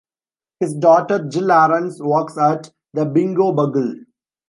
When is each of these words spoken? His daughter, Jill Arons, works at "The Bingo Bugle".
His 0.59 0.73
daughter, 0.73 1.23
Jill 1.29 1.49
Arons, 1.49 2.03
works 2.03 2.35
at 2.35 2.71
"The 2.91 3.05
Bingo 3.05 3.51
Bugle". 3.53 3.97